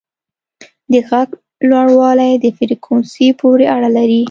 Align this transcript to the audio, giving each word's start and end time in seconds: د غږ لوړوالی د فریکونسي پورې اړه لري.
د 0.91 0.93
غږ 1.09 1.29
لوړوالی 1.69 2.31
د 2.43 2.45
فریکونسي 2.57 3.27
پورې 3.39 3.65
اړه 3.75 3.89
لري. 3.97 4.19